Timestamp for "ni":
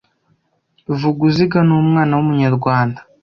1.67-1.73